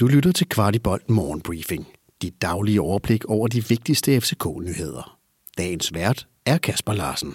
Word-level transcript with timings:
Du 0.00 0.06
lytter 0.06 0.32
til 0.32 0.48
Kvartibolt 0.48 1.10
Morgenbriefing. 1.10 1.86
Dit 2.22 2.42
daglige 2.42 2.80
overblik 2.80 3.24
over 3.24 3.48
de 3.48 3.68
vigtigste 3.68 4.20
FCK-nyheder. 4.20 5.18
Dagens 5.58 5.94
vært 5.94 6.28
er 6.46 6.58
Kasper 6.58 6.92
Larsen. 6.92 7.34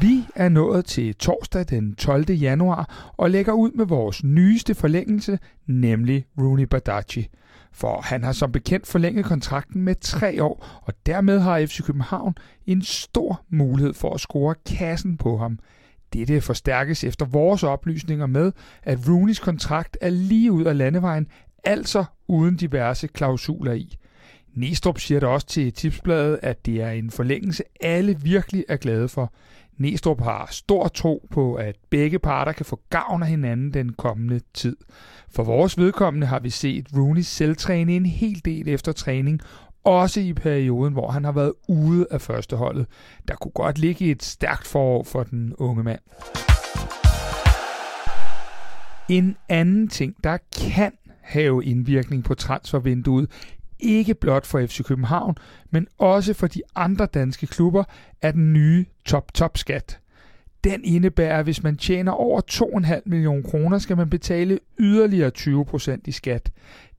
Vi 0.00 0.24
er 0.34 0.48
nået 0.48 0.84
til 0.84 1.14
torsdag 1.14 1.64
den 1.68 1.94
12. 1.94 2.30
januar 2.30 3.12
og 3.16 3.30
lægger 3.30 3.52
ud 3.52 3.70
med 3.70 3.86
vores 3.86 4.24
nyeste 4.24 4.74
forlængelse, 4.74 5.38
nemlig 5.66 6.26
Rooney 6.38 6.64
Badaji. 6.64 7.28
For 7.72 8.00
han 8.00 8.24
har 8.24 8.32
som 8.32 8.52
bekendt 8.52 8.86
forlænget 8.86 9.24
kontrakten 9.24 9.82
med 9.82 9.94
tre 10.00 10.42
år, 10.42 10.80
og 10.82 10.94
dermed 11.06 11.38
har 11.40 11.66
FC 11.66 11.82
København 11.82 12.34
en 12.66 12.82
stor 12.82 13.44
mulighed 13.50 13.94
for 13.94 14.14
at 14.14 14.20
score 14.20 14.54
kassen 14.66 15.16
på 15.16 15.36
ham. 15.36 15.58
Dette 16.14 16.40
forstærkes 16.40 17.04
efter 17.04 17.26
vores 17.26 17.62
oplysninger 17.62 18.26
med, 18.26 18.52
at 18.82 18.98
Rooneys 19.08 19.38
kontrakt 19.38 19.98
er 20.00 20.10
lige 20.10 20.52
ud 20.52 20.64
af 20.64 20.78
landevejen, 20.78 21.26
altså 21.64 22.04
uden 22.28 22.56
diverse 22.56 23.06
klausuler 23.06 23.72
i. 23.72 23.96
Næstrup 24.54 24.98
siger 24.98 25.20
da 25.20 25.26
også 25.26 25.46
til 25.46 25.72
Tipsbladet, 25.72 26.38
at 26.42 26.66
det 26.66 26.82
er 26.82 26.90
en 26.90 27.10
forlængelse, 27.10 27.62
alle 27.80 28.20
virkelig 28.20 28.64
er 28.68 28.76
glade 28.76 29.08
for. 29.08 29.32
Næstrup 29.78 30.20
har 30.20 30.48
stor 30.50 30.88
tro 30.88 31.28
på, 31.30 31.54
at 31.54 31.76
begge 31.90 32.18
parter 32.18 32.52
kan 32.52 32.66
få 32.66 32.80
gavn 32.90 33.22
af 33.22 33.28
hinanden 33.28 33.74
den 33.74 33.92
kommende 33.92 34.40
tid. 34.54 34.76
For 35.30 35.44
vores 35.44 35.78
vedkommende 35.78 36.26
har 36.26 36.38
vi 36.38 36.50
set 36.50 36.86
Rooney 36.96 37.20
selvtræne 37.20 37.96
en 37.96 38.06
hel 38.06 38.44
del 38.44 38.68
efter 38.68 38.92
træning, 38.92 39.40
også 39.84 40.20
i 40.20 40.32
perioden, 40.32 40.92
hvor 40.92 41.10
han 41.10 41.24
har 41.24 41.32
været 41.32 41.52
ude 41.68 42.06
af 42.10 42.20
førsteholdet. 42.20 42.86
Der 43.28 43.34
kunne 43.34 43.52
godt 43.52 43.78
ligge 43.78 44.10
et 44.10 44.22
stærkt 44.22 44.66
forår 44.66 45.02
for 45.02 45.22
den 45.22 45.54
unge 45.58 45.82
mand. 45.82 46.00
En 49.08 49.36
anden 49.48 49.88
ting, 49.88 50.14
der 50.24 50.38
kan 50.56 50.92
have 51.20 51.64
indvirkning 51.64 52.24
på 52.24 52.34
transfervinduet, 52.34 53.30
ikke 53.80 54.14
blot 54.14 54.46
for 54.46 54.66
FC 54.66 54.84
København, 54.84 55.34
men 55.70 55.86
også 55.98 56.34
for 56.34 56.46
de 56.46 56.62
andre 56.74 57.06
danske 57.06 57.46
klubber, 57.46 57.84
er 58.22 58.32
den 58.32 58.52
nye 58.52 58.84
top-top-skat. 59.04 59.98
Den 60.64 60.84
indebærer, 60.84 61.38
at 61.38 61.44
hvis 61.44 61.62
man 61.62 61.76
tjener 61.76 62.12
over 62.12 62.40
2,5 62.50 63.00
millioner 63.06 63.42
kroner, 63.42 63.78
skal 63.78 63.96
man 63.96 64.10
betale 64.10 64.58
yderligere 64.78 65.30
20% 65.38 65.96
i 66.04 66.12
skat. 66.12 66.50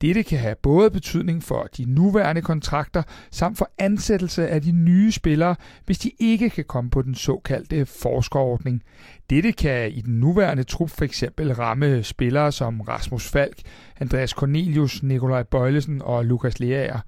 Dette 0.00 0.22
kan 0.22 0.38
have 0.38 0.54
både 0.62 0.90
betydning 0.90 1.42
for 1.42 1.68
de 1.76 1.84
nuværende 1.84 2.42
kontrakter 2.42 3.02
samt 3.30 3.58
for 3.58 3.70
ansættelse 3.78 4.48
af 4.48 4.62
de 4.62 4.72
nye 4.72 5.12
spillere, 5.12 5.56
hvis 5.86 5.98
de 5.98 6.10
ikke 6.18 6.50
kan 6.50 6.64
komme 6.64 6.90
på 6.90 7.02
den 7.02 7.14
såkaldte 7.14 7.86
forskerordning. 7.86 8.82
Dette 9.30 9.52
kan 9.52 9.92
i 9.92 10.00
den 10.00 10.20
nuværende 10.20 10.62
trup 10.62 10.90
for 10.90 11.04
eksempel 11.04 11.54
ramme 11.54 12.02
spillere 12.02 12.52
som 12.52 12.80
Rasmus 12.80 13.28
Falk, 13.28 13.60
Andreas 14.00 14.30
Cornelius, 14.30 15.02
Nikolaj 15.02 15.42
Bøjlesen 15.42 16.02
og 16.04 16.24
Lukas 16.24 16.60
Leaer. 16.60 17.00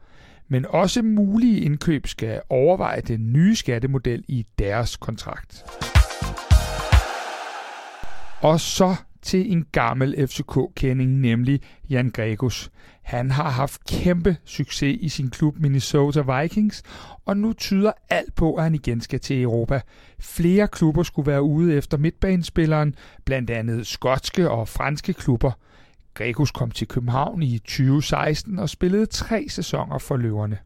Men 0.48 0.66
også 0.68 1.02
mulige 1.02 1.60
indkøb 1.60 2.06
skal 2.06 2.40
overveje 2.48 3.00
den 3.00 3.32
nye 3.32 3.56
skattemodel 3.56 4.24
i 4.28 4.46
deres 4.58 4.96
kontrakt. 4.96 5.64
Og 8.44 8.60
så 8.60 8.96
til 9.22 9.52
en 9.52 9.66
gammel 9.72 10.28
FCK-kending, 10.28 11.20
nemlig 11.20 11.60
Jan 11.90 12.10
Gregus. 12.10 12.70
Han 13.02 13.30
har 13.30 13.50
haft 13.50 13.84
kæmpe 13.84 14.36
succes 14.44 14.98
i 15.00 15.08
sin 15.08 15.30
klub 15.30 15.58
Minnesota 15.58 16.40
Vikings, 16.40 16.82
og 17.24 17.36
nu 17.36 17.52
tyder 17.52 17.92
alt 18.10 18.34
på, 18.34 18.54
at 18.54 18.62
han 18.62 18.74
igen 18.74 19.00
skal 19.00 19.20
til 19.20 19.42
Europa. 19.42 19.80
Flere 20.18 20.68
klubber 20.68 21.02
skulle 21.02 21.26
være 21.26 21.42
ude 21.42 21.74
efter 21.74 21.98
midtbanespilleren, 21.98 22.94
blandt 23.24 23.50
andet 23.50 23.86
skotske 23.86 24.50
og 24.50 24.68
franske 24.68 25.12
klubber. 25.12 25.52
Gregus 26.14 26.50
kom 26.50 26.70
til 26.70 26.88
København 26.88 27.42
i 27.42 27.58
2016 27.58 28.58
og 28.58 28.68
spillede 28.68 29.06
tre 29.06 29.46
sæsoner 29.48 29.98
for 29.98 30.16
løverne. 30.16 30.58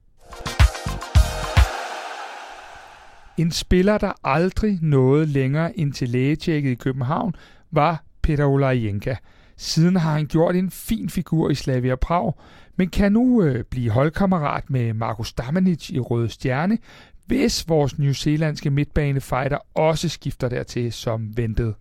En 3.39 3.51
spiller, 3.51 3.99
der 3.99 4.13
aldrig 4.25 4.79
nåede 4.83 5.27
længere 5.27 5.79
ind 5.79 5.93
til 5.93 6.09
lægetjekket 6.09 6.71
i 6.71 6.75
København, 6.75 7.35
var 7.71 8.05
Peter 8.23 8.45
Olajenka. 8.45 9.15
Siden 9.57 9.97
har 9.97 10.13
han 10.13 10.27
gjort 10.27 10.57
en 10.57 10.71
fin 10.71 11.11
figur 11.11 11.51
i 11.51 11.55
Slavia 11.55 11.97
Prag, 11.97 12.35
men 12.77 12.89
kan 12.89 13.13
nu 13.13 13.43
øh, 13.43 13.65
blive 13.65 13.91
holdkammerat 13.91 14.71
med 14.71 14.95
Markus 14.95 15.33
Damanic 15.33 15.91
i 15.91 16.01
Røde 16.01 16.29
Stjerne, 16.29 16.79
hvis 17.27 17.69
vores 17.69 17.99
newzealandske 17.99 18.71
midtbanefighter 18.71 19.59
også 19.75 20.09
skifter 20.09 20.49
dertil 20.49 20.93
som 20.93 21.37
ventet. 21.37 21.75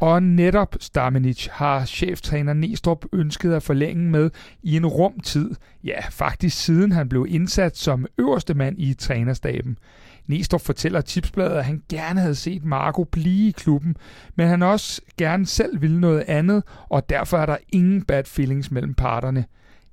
Og 0.00 0.22
netop 0.22 0.76
Stamenic 0.80 1.48
har 1.52 1.84
cheftræner 1.84 2.52
Nestrup 2.52 3.04
ønsket 3.12 3.52
at 3.52 3.62
forlænge 3.62 4.10
med 4.10 4.30
i 4.62 4.76
en 4.76 4.86
rum 4.86 5.20
tid. 5.20 5.50
Ja, 5.84 6.00
faktisk 6.10 6.64
siden 6.64 6.92
han 6.92 7.08
blev 7.08 7.26
indsat 7.28 7.76
som 7.76 8.06
øverste 8.18 8.54
mand 8.54 8.78
i 8.78 8.94
trænerstaben. 8.94 9.78
Næstrup 10.26 10.60
fortæller 10.60 11.00
Tipsbladet, 11.00 11.56
at 11.56 11.64
han 11.64 11.82
gerne 11.88 12.20
havde 12.20 12.34
set 12.34 12.64
Marco 12.64 13.04
blive 13.04 13.48
i 13.48 13.50
klubben, 13.50 13.96
men 14.36 14.48
han 14.48 14.62
også 14.62 15.02
gerne 15.18 15.46
selv 15.46 15.80
ville 15.80 16.00
noget 16.00 16.24
andet, 16.28 16.62
og 16.88 17.08
derfor 17.08 17.38
er 17.38 17.46
der 17.46 17.56
ingen 17.72 18.02
bad 18.02 18.24
feelings 18.24 18.70
mellem 18.70 18.94
parterne. 18.94 19.44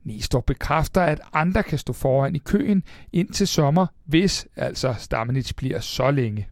Næstrup 0.03 0.44
bekræfter, 0.45 1.01
at 1.01 1.22
andre 1.33 1.63
kan 1.63 1.78
stå 1.78 1.94
foran 1.94 2.35
i 2.35 2.39
køen 2.39 2.83
ind 3.13 3.29
til 3.29 3.47
sommer, 3.47 3.88
hvis 4.06 4.47
altså 4.56 4.95
Stamenic 4.97 5.53
bliver 5.53 5.79
så 5.79 6.12
længe. 6.12 6.47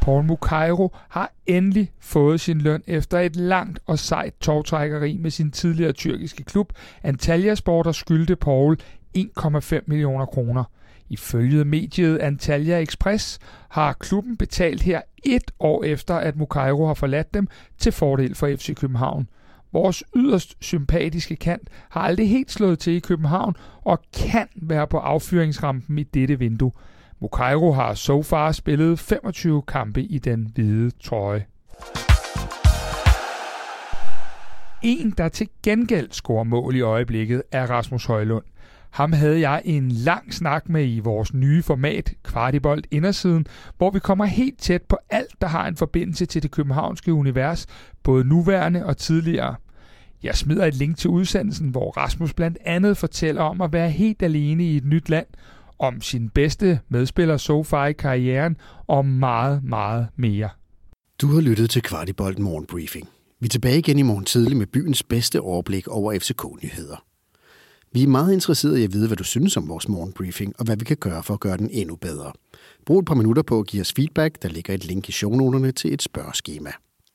Paul 0.00 0.24
Mukairo 0.24 0.96
har 1.08 1.32
endelig 1.46 1.92
fået 2.00 2.40
sin 2.40 2.60
løn 2.60 2.82
efter 2.86 3.18
et 3.18 3.36
langt 3.36 3.78
og 3.86 3.98
sejt 3.98 4.34
togtrækkeri 4.40 5.16
med 5.16 5.30
sin 5.30 5.50
tidligere 5.50 5.92
tyrkiske 5.92 6.44
klub 6.44 6.72
Antalya 7.02 7.54
Sport, 7.54 7.86
der 7.86 7.92
skyldte 7.92 8.36
Paul 8.36 8.76
1,5 9.18 9.80
millioner 9.86 10.26
kroner. 10.26 10.64
Ifølge 11.08 11.64
mediet 11.64 12.18
Antalya 12.18 12.78
Express 12.78 13.38
har 13.68 13.92
klubben 13.92 14.36
betalt 14.36 14.82
her 14.82 15.00
et 15.24 15.50
år 15.60 15.84
efter, 15.84 16.14
at 16.14 16.36
Mukairo 16.36 16.86
har 16.86 16.94
forladt 16.94 17.34
dem 17.34 17.48
til 17.78 17.92
fordel 17.92 18.34
for 18.34 18.46
FC 18.56 18.74
København. 18.76 19.28
Vores 19.72 20.04
yderst 20.16 20.56
sympatiske 20.60 21.36
kant 21.36 21.68
har 21.90 22.00
aldrig 22.00 22.28
helt 22.28 22.50
slået 22.50 22.78
til 22.78 22.92
i 22.92 22.98
København 22.98 23.56
og 23.82 23.98
kan 24.16 24.48
være 24.56 24.86
på 24.86 24.98
affyringsrampen 24.98 25.98
i 25.98 26.02
dette 26.02 26.38
vindue. 26.38 26.72
Mukairo 27.22 27.72
har 27.72 27.94
so 27.94 28.22
far 28.22 28.52
spillet 28.52 28.98
25 28.98 29.62
kampe 29.62 30.02
i 30.02 30.18
den 30.18 30.50
hvide 30.54 30.90
trøje. 30.90 31.46
En, 34.82 35.10
der 35.10 35.28
til 35.28 35.48
gengæld 35.62 36.08
scorer 36.10 36.44
mål 36.44 36.76
i 36.76 36.80
øjeblikket, 36.80 37.42
er 37.52 37.66
Rasmus 37.70 38.04
Højlund. 38.04 38.44
Ham 38.90 39.12
havde 39.12 39.40
jeg 39.40 39.62
en 39.64 39.88
lang 39.88 40.34
snak 40.34 40.68
med 40.68 40.86
i 40.88 40.98
vores 40.98 41.34
nye 41.34 41.62
format, 41.62 42.12
Kvartibolt 42.22 42.86
Indersiden, 42.90 43.46
hvor 43.78 43.90
vi 43.90 43.98
kommer 43.98 44.24
helt 44.24 44.58
tæt 44.58 44.82
på 44.82 44.96
alt, 45.10 45.40
der 45.40 45.46
har 45.46 45.68
en 45.68 45.76
forbindelse 45.76 46.26
til 46.26 46.42
det 46.42 46.50
københavnske 46.50 47.12
univers, 47.12 47.66
både 48.02 48.24
nuværende 48.24 48.86
og 48.86 48.96
tidligere. 48.96 49.54
Jeg 50.22 50.34
smider 50.34 50.66
et 50.66 50.74
link 50.74 50.96
til 50.96 51.10
udsendelsen, 51.10 51.68
hvor 51.68 51.90
Rasmus 51.90 52.34
blandt 52.34 52.58
andet 52.64 52.96
fortæller 52.96 53.42
om 53.42 53.60
at 53.60 53.72
være 53.72 53.90
helt 53.90 54.22
alene 54.22 54.64
i 54.64 54.76
et 54.76 54.84
nyt 54.84 55.08
land, 55.08 55.26
om 55.80 56.00
sin 56.00 56.28
bedste 56.28 56.80
medspiller 56.88 57.36
so 57.36 57.62
far 57.62 57.86
i 57.86 57.92
karrieren 57.92 58.56
og 58.86 59.06
meget, 59.06 59.64
meget 59.64 60.08
mere. 60.16 60.48
Du 61.20 61.26
har 61.26 61.40
lyttet 61.40 61.70
til 61.70 61.82
Kvartibolt 61.82 62.38
Morgenbriefing. 62.38 63.08
Vi 63.40 63.44
er 63.44 63.48
tilbage 63.48 63.78
igen 63.78 63.98
i 63.98 64.02
morgen 64.02 64.24
tidlig 64.24 64.56
med 64.56 64.66
byens 64.66 65.02
bedste 65.02 65.40
overblik 65.40 65.88
over 65.88 66.18
FCK-nyheder. 66.18 67.04
Vi 67.92 68.02
er 68.02 68.08
meget 68.08 68.32
interesserede 68.32 68.80
i 68.80 68.84
at 68.84 68.92
vide, 68.92 69.06
hvad 69.06 69.16
du 69.16 69.24
synes 69.24 69.56
om 69.56 69.68
vores 69.68 69.88
morgenbriefing, 69.88 70.54
og 70.58 70.64
hvad 70.64 70.76
vi 70.76 70.84
kan 70.84 70.96
gøre 70.96 71.22
for 71.22 71.34
at 71.34 71.40
gøre 71.40 71.56
den 71.56 71.70
endnu 71.72 71.96
bedre. 71.96 72.32
Brug 72.86 72.98
et 72.98 73.06
par 73.06 73.14
minutter 73.14 73.42
på 73.42 73.58
at 73.58 73.66
give 73.66 73.80
os 73.80 73.92
feedback. 73.92 74.42
Der 74.42 74.48
ligger 74.48 74.74
et 74.74 74.84
link 74.84 75.08
i 75.08 75.12
shownoterne 75.12 75.72
til 75.72 75.94
et 75.94 76.02
spørgeskema. 76.02 76.70